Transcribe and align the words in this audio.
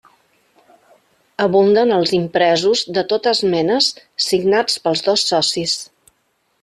Abunden 1.45 1.93
els 1.97 2.13
impresos 2.19 2.83
de 2.97 3.03
totes 3.13 3.43
menes 3.55 3.91
signats 4.29 4.81
pels 4.87 5.05
dos 5.11 5.27
socis. 5.35 5.77